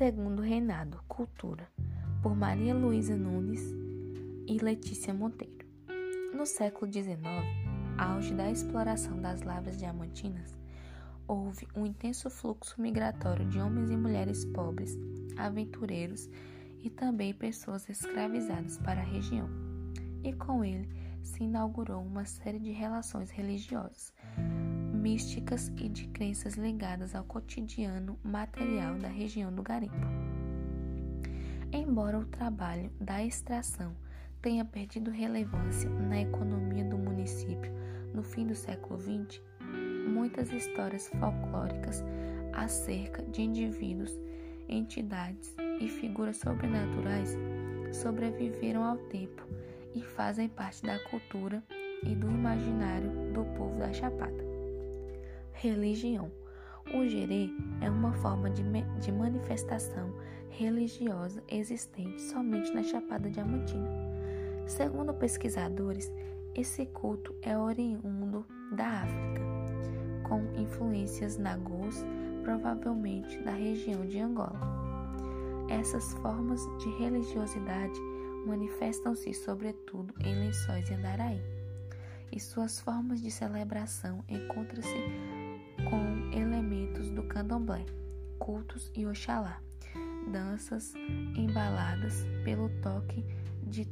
[0.00, 1.68] Segundo Reinado, Cultura,
[2.22, 3.60] por Maria Luísa Nunes
[4.46, 5.66] e Letícia Monteiro.
[6.34, 7.20] No século XIX,
[7.98, 10.58] auge da exploração das lavras diamantinas,
[11.28, 14.98] houve um intenso fluxo migratório de homens e mulheres pobres,
[15.36, 16.30] aventureiros
[16.82, 19.50] e também pessoas escravizadas para a região.
[20.24, 20.88] E com ele
[21.22, 24.14] se inaugurou uma série de relações religiosas,
[25.00, 30.06] místicas e de crenças ligadas ao cotidiano material da região do garimpo.
[31.72, 33.96] Embora o trabalho da extração
[34.42, 37.72] tenha perdido relevância na economia do município
[38.12, 39.40] no fim do século XX,
[40.08, 42.04] muitas histórias folclóricas
[42.52, 44.12] acerca de indivíduos,
[44.68, 47.36] entidades e figuras sobrenaturais
[47.92, 49.46] sobreviveram ao tempo
[49.94, 51.62] e fazem parte da cultura
[52.02, 54.49] e do imaginário do povo da Chapada.
[55.52, 56.30] Religião.
[56.94, 58.62] O gerê é uma forma de,
[59.00, 60.12] de manifestação
[60.48, 63.88] religiosa existente somente na Chapada Diamantina.
[64.66, 66.12] Segundo pesquisadores,
[66.54, 69.40] esse culto é oriundo da África,
[70.28, 72.04] com influências nagôs,
[72.42, 74.60] provavelmente da região de Angola.
[75.68, 78.00] Essas formas de religiosidade
[78.46, 81.40] manifestam-se sobretudo em Lençóis e Andaraí,
[82.32, 85.39] e suas formas de celebração encontram-se
[85.90, 87.84] com elementos do candomblé,
[88.38, 89.60] cultos e oxalá,
[90.30, 90.94] danças
[91.34, 93.24] embaladas pelo toque
[93.64, 93.88] de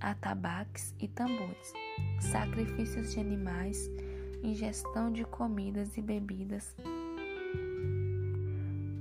[0.00, 1.74] atabaques e tambores,
[2.20, 3.90] sacrifícios de animais,
[4.42, 6.74] ingestão de comidas e bebidas,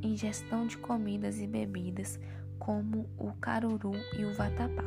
[0.03, 2.19] ingestão de comidas e bebidas
[2.59, 4.83] como o caruru e o vatapá.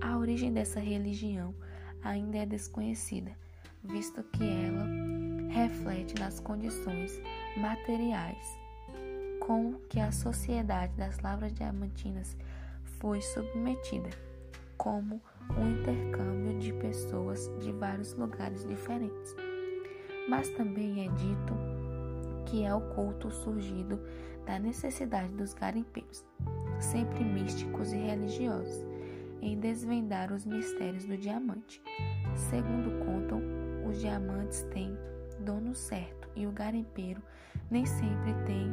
[0.00, 1.54] A origem dessa religião
[2.02, 3.32] ainda é desconhecida,
[3.84, 5.25] visto que ela
[5.56, 7.18] reflete nas condições
[7.56, 8.58] materiais
[9.40, 12.36] com que a sociedade das lavras diamantinas
[12.98, 14.10] foi submetida,
[14.76, 15.18] como
[15.56, 19.34] um intercâmbio de pessoas de vários lugares diferentes.
[20.28, 21.54] Mas também é dito
[22.44, 23.98] que é o culto surgido
[24.44, 26.22] da necessidade dos garimpeiros,
[26.78, 28.84] sempre místicos e religiosos,
[29.40, 31.80] em desvendar os mistérios do diamante.
[32.50, 33.40] Segundo contam,
[33.88, 34.96] os diamantes têm
[35.46, 37.22] dono certo e o garimpeiro
[37.70, 38.68] nem sempre tem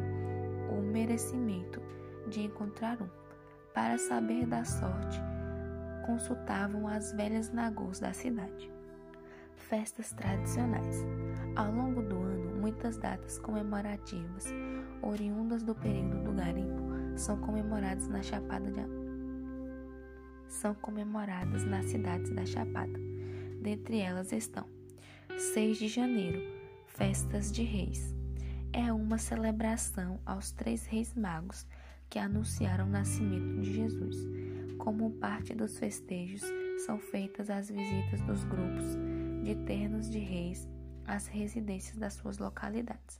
[0.75, 1.79] o merecimento
[2.27, 3.07] de encontrar um.
[3.73, 5.21] Para saber da sorte,
[6.05, 8.71] consultavam as velhas nagôs da cidade.
[9.55, 11.05] Festas tradicionais.
[11.55, 14.45] Ao longo do ano, muitas datas comemorativas,
[15.01, 16.83] oriundas do período do garimpo,
[17.15, 18.81] são comemoradas na Chapada de
[20.47, 22.99] são comemoradas nas cidades da Chapada.
[23.61, 24.65] Dentre elas estão
[25.35, 26.52] 6 de janeiro,
[26.93, 28.13] Festas de Reis.
[28.71, 31.65] É uma celebração aos três reis magos
[32.07, 34.15] que anunciaram o nascimento de Jesus.
[34.77, 36.43] Como parte dos festejos,
[36.85, 38.85] são feitas as visitas dos grupos
[39.43, 40.67] de ternos de reis
[41.05, 43.19] às residências das suas localidades.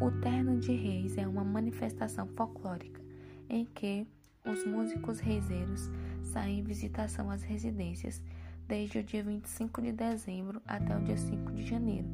[0.00, 3.00] O terno de reis é uma manifestação folclórica
[3.48, 4.08] em que
[4.44, 5.88] os músicos reiseiros
[6.24, 8.20] saem em visitação às residências
[8.66, 12.08] desde o dia 25 de dezembro até o dia 5 de janeiro,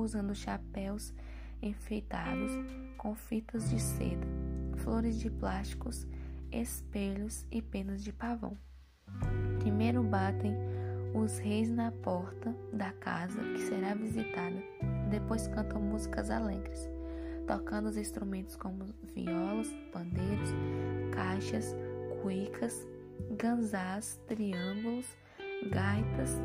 [0.00, 1.12] usando chapéus
[1.62, 2.52] enfeitados
[2.96, 4.26] com fitas de seda,
[4.76, 6.06] flores de plásticos,
[6.50, 8.56] espelhos e penas de pavão.
[9.58, 10.54] Primeiro batem
[11.14, 14.62] os reis na porta da casa que será visitada,
[15.10, 16.88] depois cantam músicas alegres,
[17.46, 20.50] tocando os instrumentos como violas, pandeiros,
[21.12, 21.74] caixas,
[22.22, 22.86] cuicas,
[23.36, 25.06] ganzás, triângulos,
[25.70, 26.40] gaitas.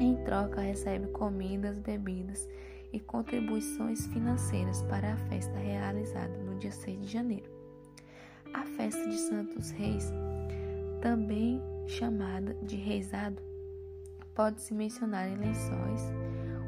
[0.00, 2.48] Em troca, recebe comidas, bebidas
[2.90, 7.50] e contribuições financeiras para a festa realizada no dia 6 de janeiro.
[8.54, 10.10] A festa de Santos Reis,
[11.02, 13.42] também chamada de reizado,
[14.34, 16.00] pode-se mencionar em Lençóis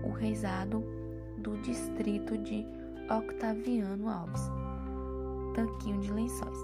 [0.04, 0.84] o reizado
[1.38, 2.66] do distrito de
[3.10, 4.42] Octaviano Alves,
[5.54, 6.58] Tanquinho de Lençóis,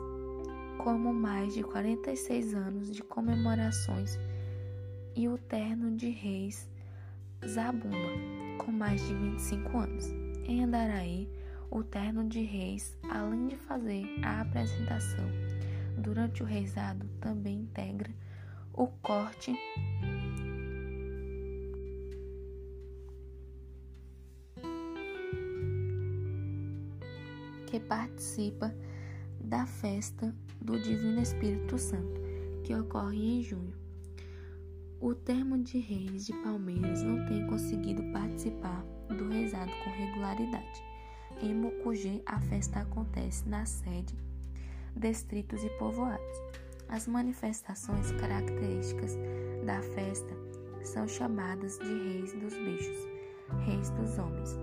[0.76, 4.19] como mais de 46 anos de comemorações
[5.19, 6.70] e o terno de reis
[7.44, 7.97] Zabumba,
[8.56, 10.06] com mais de 25 anos.
[10.44, 11.29] Em Andaraí,
[11.73, 15.25] o terno de reis, além de fazer a apresentação
[15.97, 18.09] durante o reizado, também integra
[18.73, 19.53] o corte
[27.67, 28.73] que participa
[29.41, 32.21] da festa do Divino Espírito Santo,
[32.62, 33.88] que ocorre em junho.
[35.00, 40.83] O termo de reis de Palmeiras não tem conseguido participar do rezado com regularidade.
[41.41, 44.17] Em Mucugê, a festa acontece na sede
[44.97, 46.43] distritos e povoados.
[46.89, 49.17] As manifestações características
[49.65, 50.35] da festa
[50.83, 53.06] são chamadas de reis dos bichos,
[53.67, 54.59] reis dos homens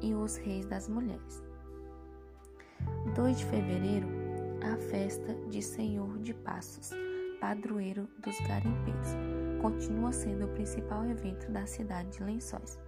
[0.00, 1.42] e os reis das mulheres.
[3.14, 4.06] 2 de fevereiro,
[4.62, 6.92] a festa de Senhor de Passos,
[7.40, 9.16] padroeiro dos garimpeiros,
[9.60, 12.78] continua sendo o principal evento da cidade de Lençóis.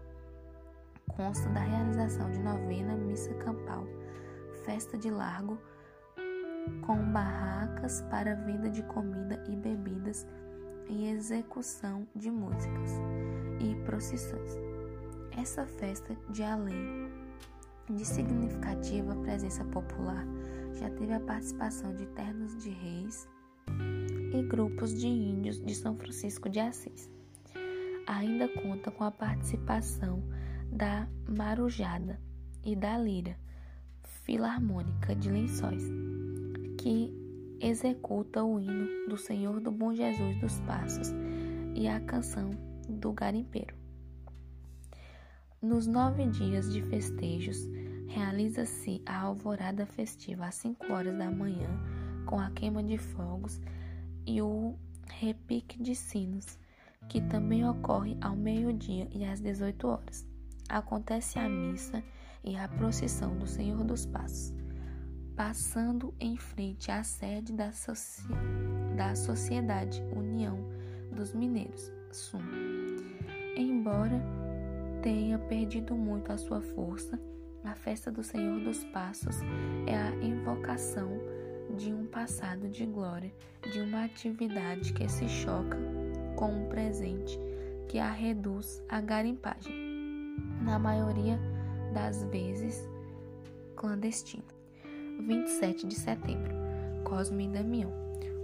[1.17, 3.85] Consta da realização de novena missa campal,
[4.65, 5.59] festa de largo,
[6.87, 10.27] com barracas para venda de comida e bebidas
[10.89, 12.91] e execução de músicas
[13.61, 14.59] e procissões.
[15.37, 17.11] Essa festa, de além
[17.89, 20.27] de significativa presença popular,
[20.75, 23.29] já teve a participação de ternos de reis
[24.33, 27.11] e grupos de índios de São Francisco de Assis.
[28.07, 30.23] Ainda conta com a participação
[30.71, 32.21] da Marujada
[32.65, 33.37] e da Lira
[34.25, 35.85] Filarmônica de Lençóis,
[36.79, 37.13] que
[37.61, 41.13] executa o hino do Senhor do Bom Jesus dos Passos
[41.75, 42.51] e a canção
[42.89, 43.75] do garimpeiro.
[45.61, 47.69] Nos nove dias de festejos,
[48.07, 51.69] realiza-se a alvorada festiva às cinco horas da manhã,
[52.27, 53.61] com a queima de fogos
[54.29, 54.75] e o
[55.09, 56.59] repique de sinos,
[57.09, 60.29] que também ocorre ao meio-dia e às 18 horas.
[60.69, 62.05] Acontece a missa
[62.45, 64.55] e a procissão do Senhor dos Passos,
[65.35, 68.23] passando em frente à sede da, Soci...
[68.95, 70.59] da Sociedade União
[71.11, 72.43] dos Mineiros, SUM.
[73.57, 74.23] Embora
[75.03, 77.19] tenha perdido muito a sua força,
[77.65, 79.37] a festa do Senhor dos Passos
[79.87, 81.38] é a invocação
[81.79, 83.33] de um passado de glória,
[83.73, 85.79] de uma atividade que se choca
[86.35, 87.39] com um presente
[87.87, 89.73] que a reduz à garimpagem,
[90.61, 91.39] na maioria
[91.95, 92.83] das vezes
[93.77, 94.43] clandestina.
[95.21, 96.53] 27 de setembro,
[97.05, 97.93] Cosme e Damião.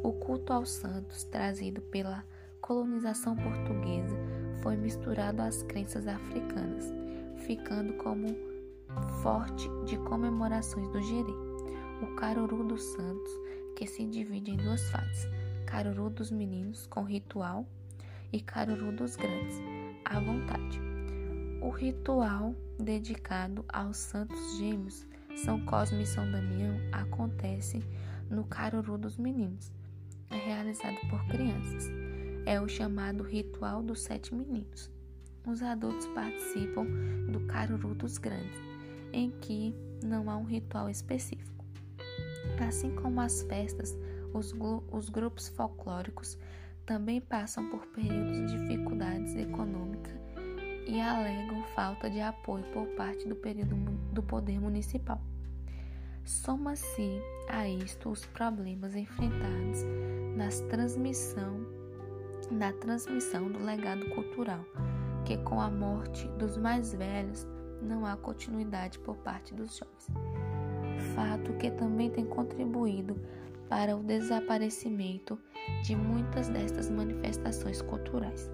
[0.05, 2.25] O culto aos santos trazido pela
[2.61, 4.17] colonização portuguesa
[4.63, 6.95] foi misturado às crenças africanas,
[7.39, 8.29] ficando como
[9.23, 11.54] forte de comemorações do Gerê
[12.03, 13.33] o Caruru dos Santos,
[13.77, 15.29] que se divide em duas fases:
[15.67, 17.67] Caruru dos Meninos, com ritual,
[18.33, 19.61] e Caruru dos Grandes,
[20.05, 20.81] à vontade.
[21.61, 25.07] O ritual dedicado aos Santos Gêmeos,
[25.37, 27.83] São Cosme e São Damião, acontece
[28.29, 29.73] no Caruru dos Meninos.
[30.31, 31.91] É realizado por crianças.
[32.45, 34.91] É o chamado Ritual dos Sete Meninos.
[35.47, 36.87] Os adultos participam
[37.31, 38.59] do Caruru dos Grandes,
[39.13, 41.54] em que não há um ritual específico.
[42.61, 43.97] Assim como as festas,
[44.33, 44.55] os,
[44.91, 46.39] os grupos folclóricos
[46.87, 50.13] também passam por períodos de dificuldades econômicas
[50.87, 53.75] e alegam falta de apoio por parte do, período,
[54.13, 55.21] do poder municipal.
[56.25, 59.85] Soma-se a isto os problemas enfrentados
[60.37, 61.67] nas transmissão,
[62.51, 64.65] na transmissão do legado cultural,
[65.25, 67.47] que com a morte dos mais velhos
[67.81, 70.34] não há continuidade por parte dos jovens
[71.15, 73.17] fato que também tem contribuído
[73.69, 75.39] para o desaparecimento
[75.83, 78.51] de muitas destas manifestações culturais.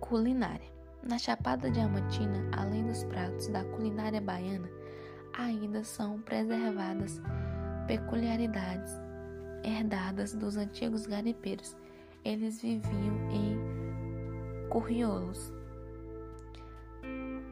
[0.00, 0.68] Culinária.
[1.02, 4.68] Na Chapada Diamantina, além dos pratos da culinária baiana,
[5.32, 7.22] ainda são preservadas
[7.86, 8.92] peculiaridades
[9.64, 11.76] herdadas dos antigos garipeiros.
[12.24, 13.58] Eles viviam em
[14.68, 15.52] curriolos,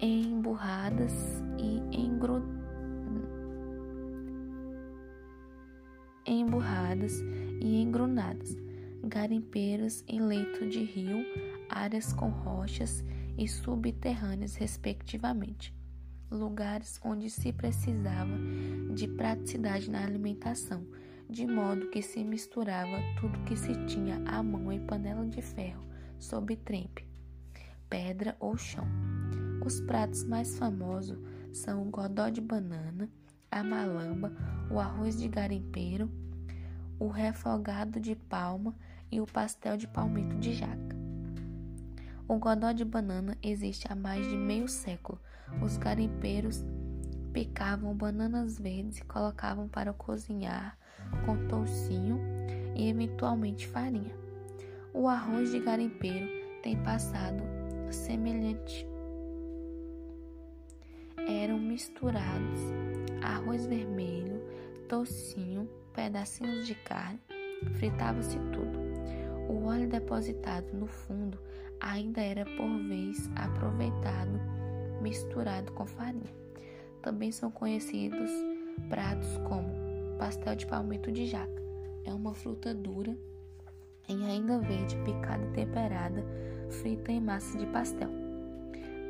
[0.01, 2.08] em burradas e em
[7.61, 8.57] e engrunadas,
[9.05, 11.25] garimpeiros em leito de rio,
[11.69, 13.05] áreas com rochas
[13.37, 15.75] e subterrâneas, respectivamente,
[16.31, 18.37] lugares onde se precisava
[18.95, 20.87] de praticidade na alimentação,
[21.29, 25.85] de modo que se misturava tudo que se tinha à mão em panela de ferro,
[26.19, 27.07] sob trempe,
[27.89, 28.87] pedra ou chão.
[29.65, 31.19] Os pratos mais famosos
[31.53, 33.09] são o godó de banana,
[33.51, 34.33] a malamba,
[34.71, 36.11] o arroz de garimpeiro,
[36.99, 38.75] o refogado de palma
[39.11, 40.97] e o pastel de palmito de jaca.
[42.27, 45.19] O godó de banana existe há mais de meio século.
[45.63, 46.65] Os garimpeiros
[47.33, 50.77] picavam bananas verdes e colocavam para cozinhar
[51.25, 52.21] com toucinho
[52.77, 54.15] e eventualmente farinha.
[54.93, 56.29] O arroz de garimpeiro
[56.63, 57.43] tem passado
[57.91, 58.87] semelhante.
[61.27, 62.61] Eram misturados
[63.23, 64.43] arroz vermelho,
[64.89, 67.19] tocinho, pedacinhos de carne,
[67.73, 68.79] fritava-se tudo.
[69.49, 71.37] O óleo depositado no fundo
[71.81, 74.41] ainda era por vez aproveitado,
[75.03, 76.33] misturado com farinha.
[77.03, 78.31] Também são conhecidos
[78.89, 79.75] pratos como
[80.21, 81.63] pastel de palmito de jaca.
[82.05, 83.19] É uma fruta dura,
[84.09, 86.25] em ainda verde, picada e temperada,
[86.71, 88.11] frita em massa de pastel.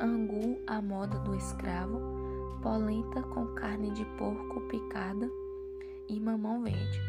[0.01, 2.01] Angu, à moda do escravo,
[2.63, 5.31] polenta com carne de porco picada
[6.09, 7.01] e mamão verde.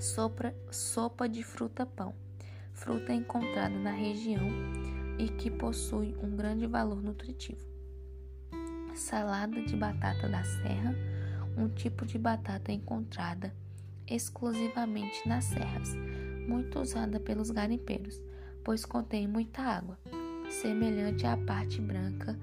[0.00, 2.14] Sopra, sopa de fruta-pão,
[2.72, 4.48] fruta encontrada na região
[5.18, 7.64] e que possui um grande valor nutritivo.
[8.94, 10.94] Salada de batata da serra,
[11.56, 13.54] um tipo de batata encontrada
[14.06, 15.94] exclusivamente nas serras,
[16.46, 18.20] muito usada pelos garimpeiros,
[18.64, 19.98] pois contém muita água,
[20.48, 22.38] semelhante à parte branca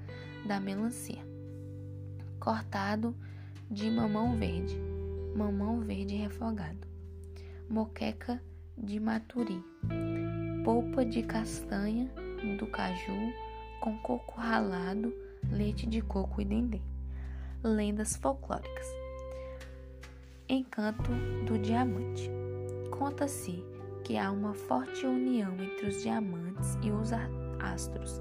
[0.46, 1.24] da melancia.
[2.38, 3.16] Cortado
[3.70, 4.78] de mamão verde,
[5.34, 6.86] mamão verde refogado.
[7.68, 8.40] Moqueca
[8.76, 9.62] de maturi,
[10.64, 12.10] polpa de castanha
[12.58, 13.32] do caju
[13.80, 15.12] com coco ralado,
[15.50, 16.80] leite de coco e dendê.
[17.62, 18.86] Lendas folclóricas.
[20.48, 21.10] Encanto
[21.46, 22.30] do diamante.
[22.90, 23.64] Conta-se
[24.04, 27.10] que há uma forte união entre os diamantes e os
[27.58, 28.20] astros.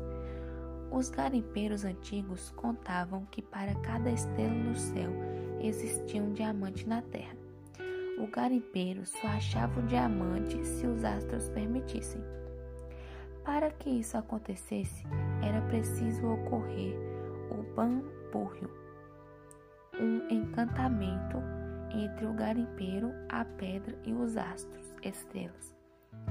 [0.89, 5.11] Os garimpeiros antigos contavam que para cada estrela no céu
[5.63, 7.35] existia um diamante na terra.
[8.19, 12.21] O garimpeiro só achava o diamante se os astros permitissem.
[13.43, 15.03] Para que isso acontecesse,
[15.41, 16.95] era preciso ocorrer
[17.51, 18.69] o Bampurrio,
[19.99, 21.37] um encantamento
[21.91, 25.75] entre o garimpeiro, a pedra e os astros, estrelas.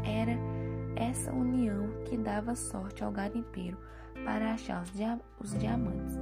[0.05, 0.33] Era
[0.97, 3.79] essa união que dava sorte ao garimpeiro
[4.25, 6.19] para achar os, dia os diamantes.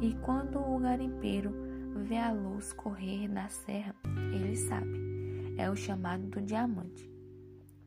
[0.00, 1.63] E quando o garimpeiro
[2.02, 3.94] vê a luz correr na serra,
[4.32, 7.10] ele sabe, é o chamado do diamante.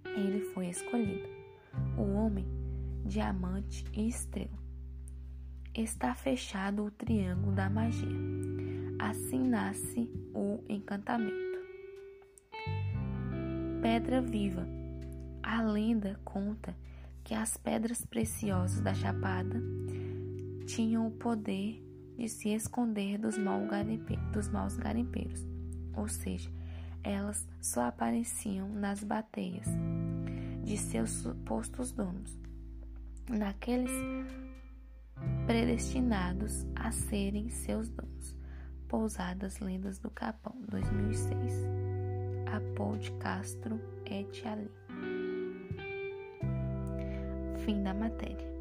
[0.05, 1.27] Ele foi escolhido.
[1.97, 2.45] O homem,
[3.05, 4.57] diamante e estrela.
[5.75, 8.07] Está fechado o triângulo da magia.
[8.99, 11.59] Assim nasce o encantamento.
[13.81, 14.67] Pedra viva.
[15.43, 16.75] A lenda conta
[17.23, 19.61] que as pedras preciosas da Chapada
[20.65, 21.86] tinham o poder
[22.17, 23.35] de se esconder dos,
[24.33, 25.45] dos maus garimpeiros,
[25.95, 26.49] ou seja,
[27.03, 29.67] elas só apareciam nas bateias
[30.63, 32.37] de seus supostos donos,
[33.29, 33.91] naqueles
[35.45, 38.35] predestinados a serem seus donos.
[38.87, 41.35] Pousadas Lendas do Capão, 2006.
[42.53, 44.71] Apol de Castro et ali.
[47.65, 48.56] Fim da matéria.